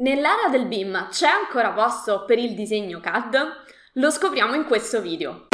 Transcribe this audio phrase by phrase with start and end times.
[0.00, 3.64] Nell'era del BIM c'è ancora posto per il disegno CAD?
[3.94, 5.48] Lo scopriamo in questo video.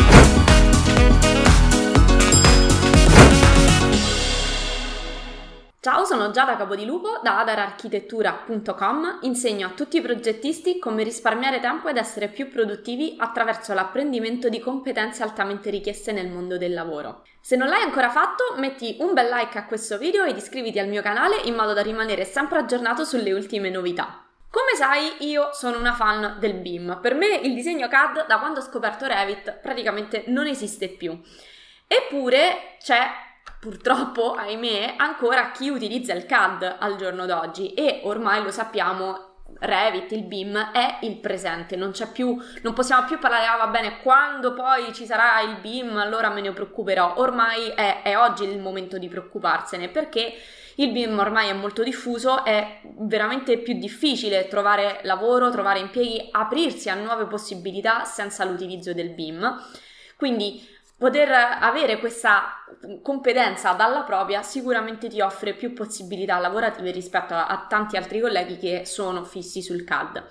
[5.81, 9.21] Ciao, sono Giada Capodilupo da adararchitettura.com.
[9.23, 14.61] Insegno a tutti i progettisti come risparmiare tempo ed essere più produttivi attraverso l'apprendimento di
[14.61, 17.23] competenze altamente richieste nel mondo del lavoro.
[17.41, 20.89] Se non l'hai ancora fatto, metti un bel like a questo video ed iscriviti al
[20.89, 24.24] mio canale in modo da rimanere sempre aggiornato sulle ultime novità.
[24.55, 27.01] Come sai, io sono una fan del BIM.
[27.03, 31.21] Per me il disegno CAD, da quando ho scoperto Revit, praticamente non esiste più.
[31.89, 33.05] Eppure c'è
[33.59, 40.13] purtroppo, ahimè, ancora chi utilizza il CAD al giorno d'oggi e ormai lo sappiamo Revit,
[40.13, 44.55] il BIM è il presente, non più, non possiamo più parlare, ah va bene, quando
[44.55, 48.99] poi ci sarà il BIM allora me ne preoccuperò, ormai è, è oggi il momento
[48.99, 50.33] di preoccuparsene perché
[50.77, 56.89] il BIM ormai è molto diffuso, è veramente più difficile trovare lavoro, trovare impieghi, aprirsi
[56.89, 59.63] a nuove possibilità senza l'utilizzo del BIM.
[60.17, 62.65] Quindi poter avere questa
[63.03, 68.57] competenza dalla propria sicuramente ti offre più possibilità lavorative rispetto a, a tanti altri colleghi
[68.57, 70.25] che sono fissi sul CAD.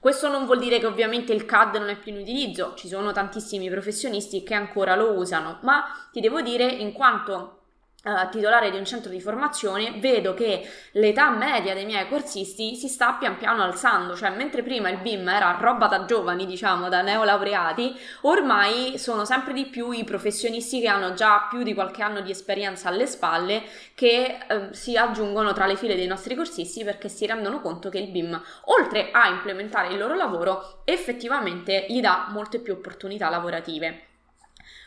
[0.00, 3.12] Questo non vuol dire che ovviamente il CAD non è più in utilizzo, ci sono
[3.12, 7.65] tantissimi professionisti che ancora lo usano, ma ti devo dire in quanto
[8.04, 12.86] Uh, titolare di un centro di formazione, vedo che l'età media dei miei corsisti si
[12.86, 17.02] sta pian piano alzando, cioè mentre prima il BIM era roba da giovani, diciamo, da
[17.02, 22.20] neolaureati, ormai sono sempre di più i professionisti che hanno già più di qualche anno
[22.20, 23.64] di esperienza alle spalle
[23.96, 27.98] che uh, si aggiungono tra le file dei nostri corsisti perché si rendono conto che
[27.98, 34.14] il BIM, oltre a implementare il loro lavoro, effettivamente gli dà molte più opportunità lavorative.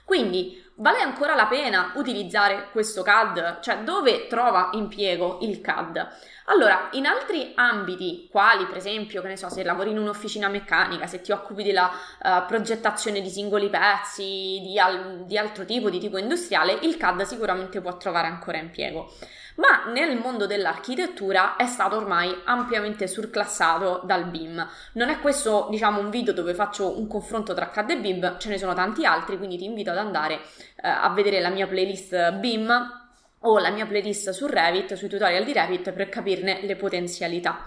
[0.10, 3.60] Quindi vale ancora la pena utilizzare questo CAD?
[3.60, 6.08] Cioè dove trova impiego il CAD?
[6.46, 11.06] Allora, in altri ambiti, quali per esempio, che ne so, se lavori in un'officina meccanica,
[11.06, 11.92] se ti occupi della
[12.24, 17.22] uh, progettazione di singoli pezzi, di, al- di altro tipo, di tipo industriale, il CAD
[17.22, 19.14] sicuramente può trovare ancora impiego
[19.60, 24.66] ma nel mondo dell'architettura è stato ormai ampiamente surclassato dal BIM.
[24.94, 28.50] Non è questo, diciamo, un video dove faccio un confronto tra CAD e BIM, ce
[28.50, 32.34] ne sono tanti altri, quindi ti invito ad andare eh, a vedere la mia playlist
[32.34, 32.98] BIM
[33.42, 37.64] o la mia playlist su Revit, sui tutorial di Revit per capirne le potenzialità.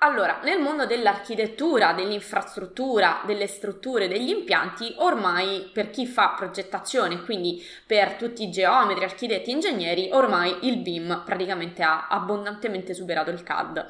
[0.00, 7.64] Allora, nel mondo dell'architettura, dell'infrastruttura, delle strutture, degli impianti, ormai per chi fa progettazione, quindi
[7.86, 13.86] per tutti i geometri, architetti, ingegneri, ormai il BIM praticamente ha abbondantemente superato il CAD.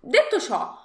[0.00, 0.80] Detto ciò,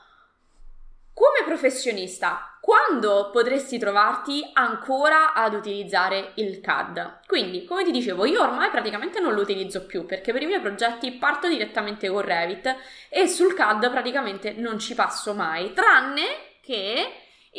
[1.13, 7.19] come professionista, quando potresti trovarti ancora ad utilizzare il CAD?
[7.25, 10.59] Quindi, come ti dicevo, io ormai praticamente non lo utilizzo più perché per i miei
[10.59, 12.75] progetti parto direttamente con Revit
[13.07, 16.25] e sul CAD praticamente non ci passo mai, tranne
[16.61, 17.09] che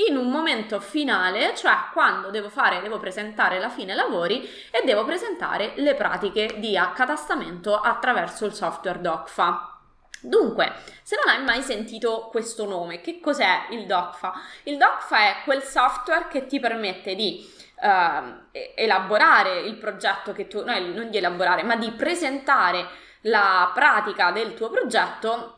[0.06, 5.06] in un momento finale, cioè quando devo fare, devo presentare la fine lavori e devo
[5.06, 9.77] presentare le pratiche di accatastamento attraverso il software DocFa.
[10.20, 14.32] Dunque, se non hai mai sentito questo nome, che cos'è il DocFa?
[14.64, 17.48] Il DocFa è quel software che ti permette di
[17.80, 22.86] uh, elaborare il progetto che tu, no, non di elaborare, ma di presentare
[23.22, 25.56] la pratica del tuo progetto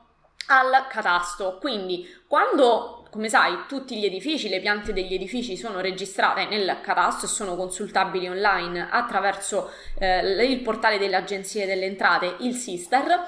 [0.49, 1.59] al catasto.
[1.59, 7.27] Quindi, quando, come sai, tutti gli edifici, le piante degli edifici sono registrate nel catasto
[7.27, 13.27] e sono consultabili online attraverso eh, il portale delle agenzie delle entrate, il Sister,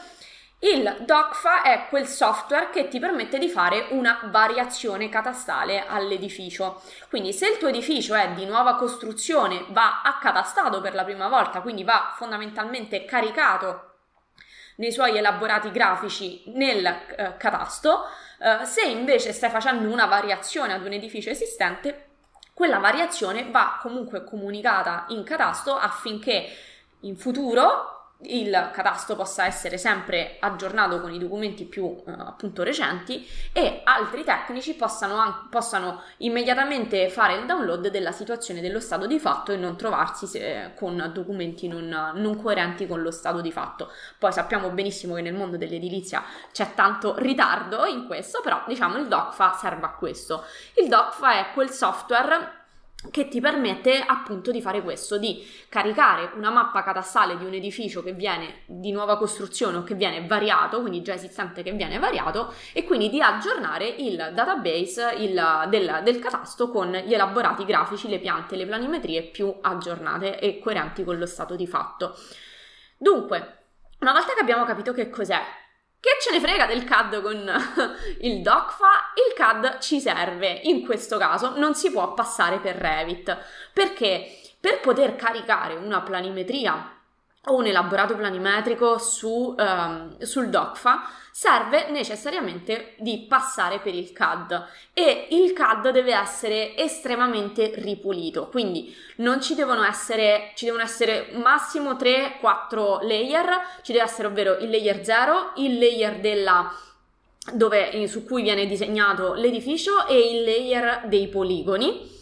[0.65, 6.81] il DOCFA è quel software che ti permette di fare una variazione catastale all'edificio.
[7.09, 11.63] Quindi se il tuo edificio è di nuova costruzione, va accatastato per la prima volta,
[11.63, 13.91] quindi va fondamentalmente caricato
[14.77, 18.07] nei suoi elaborati grafici nel eh, catasto,
[18.39, 22.11] eh, se invece stai facendo una variazione ad un edificio esistente,
[22.55, 26.49] quella variazione va comunque comunicata in catasto affinché
[27.01, 27.92] in futuro
[28.25, 34.25] il catasto possa essere sempre aggiornato con i documenti più eh, appunto recenti e altri
[34.25, 39.77] tecnici possano, possano, immediatamente fare il download della situazione dello stato di fatto e non
[39.77, 43.91] trovarsi se, con documenti non, non, coerenti con lo stato di fatto.
[44.19, 49.09] Poi sappiamo benissimo che nel mondo dell'edilizia c'è tanto ritardo in questo, però diciamo il
[49.09, 50.45] DocFa serve a questo.
[50.75, 52.61] Il DocFa è quel software
[53.11, 58.03] che ti permette appunto di fare questo, di caricare una mappa catastale di un edificio
[58.03, 62.55] che viene di nuova costruzione o che viene variato, quindi già esistente che viene variato,
[62.73, 68.21] e quindi di aggiornare il database il, del, del catasto con gli elaborati grafici, le
[68.21, 72.15] piante, le planimetrie più aggiornate e coerenti con lo stato di fatto.
[72.97, 73.59] Dunque,
[73.99, 75.41] una volta che abbiamo capito che cos'è
[76.03, 77.37] Che ce ne frega del CAD con
[78.23, 79.13] il DOCFA?
[79.29, 83.39] Il CAD ci serve, in questo caso non si può passare per Revit,
[83.73, 84.41] perché?
[84.59, 87.02] Per poter caricare una planimetria
[87.47, 91.03] o un elaborato planimetrico su, um, sul DOCFA
[91.33, 98.95] serve necessariamente di passare per il CAD e il CAD deve essere estremamente ripulito quindi
[99.17, 103.47] non ci devono essere ci devono essere massimo 3-4 layer
[103.83, 106.71] ci deve essere ovvero il layer 0 il layer della
[107.55, 112.21] dove, su cui viene disegnato l'edificio e il layer dei poligoni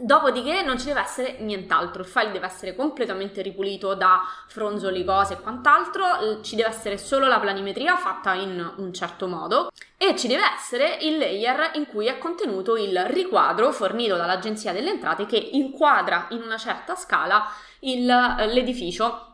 [0.00, 5.34] Dopodiché non ci deve essere nient'altro, il file deve essere completamente ripulito da fronzoli, cose
[5.34, 10.28] e quant'altro, ci deve essere solo la planimetria fatta in un certo modo e ci
[10.28, 15.36] deve essere il layer in cui è contenuto il riquadro fornito dall'Agenzia delle Entrate che
[15.36, 17.46] inquadra in una certa scala
[17.80, 19.24] il, l'edificio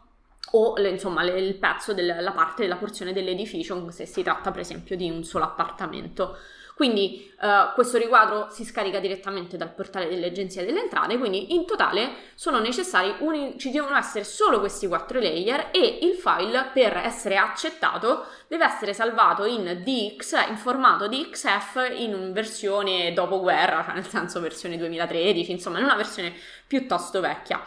[0.52, 5.10] o insomma il pezzo della parte della porzione dell'edificio se si tratta per esempio di
[5.10, 6.38] un solo appartamento.
[6.74, 12.14] Quindi uh, questo riquadro si scarica direttamente dal portale dell'Agenzia delle Entrate, quindi in totale
[12.34, 17.36] sono necessari, uni, ci devono essere solo questi quattro layer e il file per essere
[17.36, 24.40] accettato deve essere salvato in DX, in formato DXF in versione dopoguerra, cioè nel senso
[24.40, 26.34] versione 2013, insomma in una versione
[26.66, 27.62] piuttosto vecchia.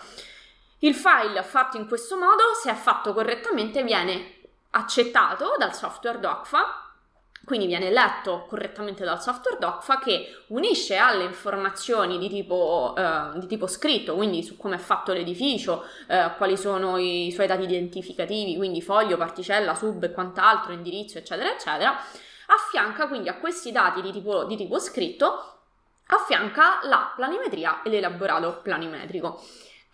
[0.80, 4.36] Il file fatto in questo modo, se è fatto correttamente, viene
[4.72, 6.87] accettato dal software DOCFA
[7.48, 13.48] quindi viene letto correttamente dal software DOCFA che unisce alle informazioni di tipo, eh, di
[13.48, 18.58] tipo scritto, quindi su come è fatto l'edificio, eh, quali sono i suoi dati identificativi,
[18.58, 21.98] quindi foglio, particella, sub e quant'altro, indirizzo, eccetera, eccetera,
[22.48, 25.60] affianca quindi a questi dati di tipo, di tipo scritto,
[26.08, 29.42] affianca la planimetria e l'elaborato planimetrico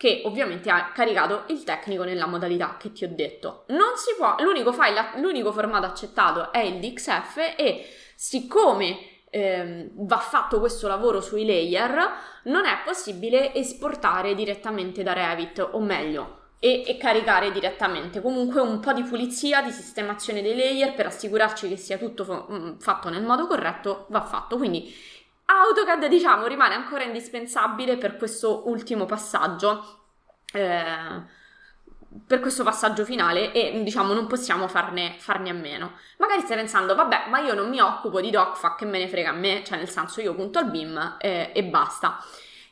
[0.03, 3.63] che ovviamente ha caricato il tecnico nella modalità che ti ho detto.
[3.67, 8.97] Non si può, l'unico file, l'unico formato accettato è il DXF e siccome
[9.29, 12.05] ehm, va fatto questo lavoro sui layer,
[12.43, 18.21] non è possibile esportare direttamente da Revit, o meglio, e, e, caricare direttamente.
[18.21, 22.51] Comunque un po' di pulizia, di sistemazione dei layer per assicurarci che sia tutto f-
[22.51, 24.57] mm, fatto nel modo corretto va fatto.
[24.57, 24.93] Quindi
[25.45, 30.01] AutoCAD, diciamo, rimane ancora indispensabile per questo ultimo passaggio.
[30.53, 31.41] Eh,
[32.27, 35.93] per questo passaggio finale e diciamo non possiamo farne, farne, a meno.
[36.17, 39.29] Magari stai pensando, vabbè, ma io non mi occupo di DocFa, che me ne frega
[39.29, 42.23] a me, cioè nel senso io punto al BIM eh, e basta.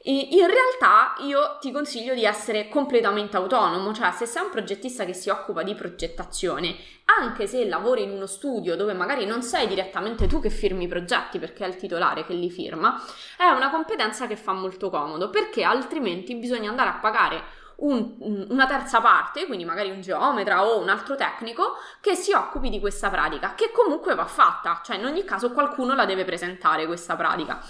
[0.04, 5.14] In realtà io ti consiglio di essere completamente autonomo, cioè se sei un progettista che
[5.14, 6.76] si occupa di progettazione,
[7.20, 10.88] anche se lavori in uno studio dove magari non sei direttamente tu che firmi i
[10.88, 13.00] progetti perché è il titolare che li firma,
[13.38, 17.44] è una competenza che fa molto comodo perché altrimenti bisogna andare a pagare
[17.82, 22.70] un, una terza parte, quindi magari un geometra o un altro tecnico, che si occupi
[22.70, 26.88] di questa pratica, che comunque va fatta, cioè in ogni caso qualcuno la deve presentare
[26.88, 27.64] questa pratica.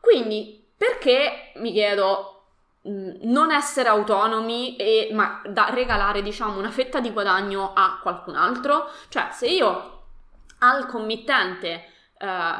[0.00, 2.44] Quindi perché mi chiedo
[2.88, 8.34] mm, non essere autonomi e ma da regalare diciamo una fetta di guadagno a qualcun
[8.34, 10.04] altro cioè se io
[10.60, 11.84] al committente
[12.16, 12.54] eh,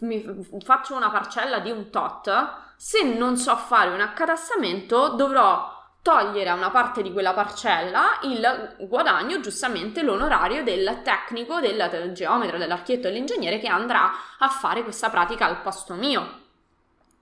[0.00, 2.28] mi faccio una parcella di un tot
[2.74, 8.76] se non so fare un accatastamento dovrò togliere a una parte di quella parcella il
[8.88, 15.44] guadagno, giustamente l'onorario del tecnico, del, geometra, dell'architetto dell'ingegnere che andrà a fare questa pratica
[15.44, 16.39] al posto mio.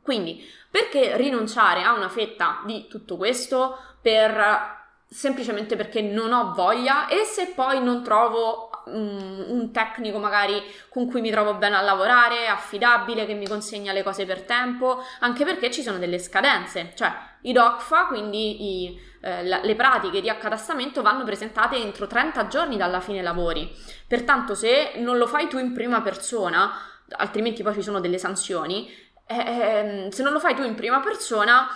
[0.09, 7.09] Quindi, perché rinunciare a una fetta di tutto questo per semplicemente perché non ho voglia?
[7.09, 11.83] E se poi non trovo um, un tecnico magari con cui mi trovo bene a
[11.83, 16.93] lavorare, affidabile, che mi consegna le cose per tempo, anche perché ci sono delle scadenze,
[16.95, 17.13] cioè
[17.43, 23.01] i DOCFA, quindi i, eh, le pratiche di accatastamento vanno presentate entro 30 giorni dalla
[23.01, 23.71] fine lavori,
[24.07, 26.73] pertanto se non lo fai tu in prima persona,
[27.17, 28.91] altrimenti poi ci sono delle sanzioni,
[29.29, 31.69] eh, se non lo fai tu in prima persona,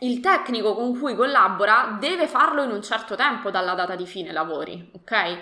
[0.00, 4.32] il tecnico con cui collabora deve farlo in un certo tempo dalla data di fine
[4.32, 5.38] lavori, ok?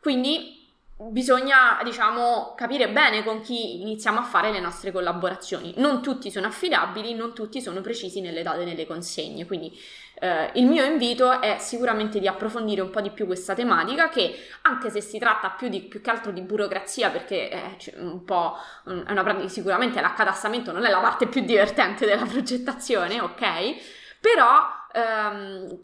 [0.00, 0.56] Quindi
[1.00, 5.74] bisogna, diciamo, capire bene con chi iniziamo a fare le nostre collaborazioni.
[5.76, 9.76] Non tutti sono affidabili, non tutti sono precisi nelle date delle consegne, quindi
[10.20, 14.34] eh, il mio invito è sicuramente di approfondire un po' di più questa tematica che
[14.62, 18.56] anche se si tratta più, di, più che altro di burocrazia perché è un po'
[18.84, 23.76] è una sicuramente l'accatastamento non è la parte più divertente della progettazione, ok?
[24.20, 25.78] Però ehm,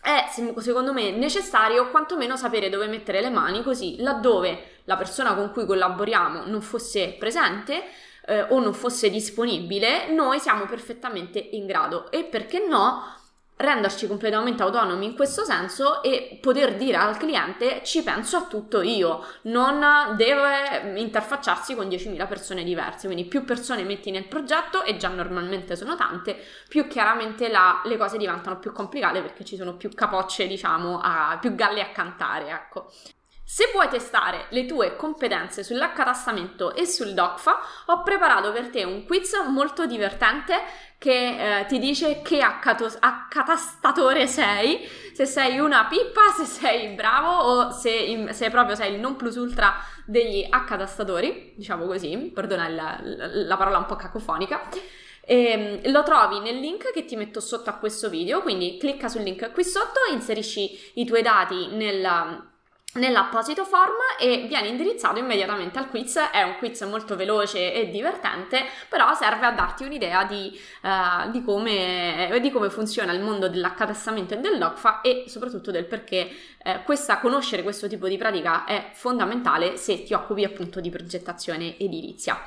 [0.00, 0.26] è
[0.58, 5.66] secondo me necessario quantomeno sapere dove mettere le mani così laddove la persona con cui
[5.66, 7.82] collaboriamo non fosse presente
[8.26, 13.18] eh, o non fosse disponibile, noi siamo perfettamente in grado e perché no
[13.60, 18.80] renderci completamente autonomi in questo senso e poter dire al cliente ci penso a tutto
[18.80, 24.96] io, non deve interfacciarsi con 10.000 persone diverse, quindi più persone metti nel progetto e
[24.96, 26.36] già normalmente sono tante,
[26.68, 31.36] più chiaramente la, le cose diventano più complicate perché ci sono più capocce, diciamo, a,
[31.40, 32.90] più galle a cantare, ecco.
[33.52, 39.04] Se vuoi testare le tue competenze sull'accatastamento e sul DOCFA, ho preparato per te un
[39.04, 40.62] quiz molto divertente
[40.98, 47.28] che eh, ti dice che accato- accatastatore sei, se sei una pippa, se sei bravo
[47.28, 49.74] o se, in, se proprio sei il non plus ultra
[50.06, 54.68] degli accatastatori, diciamo così, perdona la, la parola un po' cacofonica.
[55.22, 59.08] E, ehm, lo trovi nel link che ti metto sotto a questo video, quindi clicca
[59.08, 62.48] sul link qui sotto, inserisci i tuoi dati nel
[62.94, 66.16] nell'apposito form e viene indirizzato immediatamente al quiz.
[66.16, 71.42] È un quiz molto veloce e divertente, però serve a darti un'idea di, uh, di,
[71.44, 76.30] come, di come, funziona il mondo dell'accatastamento e dell'OCFA e soprattutto del perché
[76.62, 81.78] eh, questa, conoscere questo tipo di pratica è fondamentale se ti occupi appunto di progettazione
[81.78, 82.40] edilizia.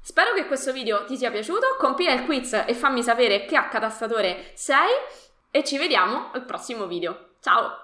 [0.00, 4.50] Spero che questo video ti sia piaciuto, compila il quiz e fammi sapere che accatastatore
[4.52, 4.90] sei
[5.50, 7.36] e ci vediamo al prossimo video.
[7.40, 7.83] Ciao!